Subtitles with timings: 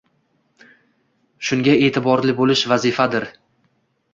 [1.49, 3.29] Shunga e’tiborli bo‘lish vazifadir.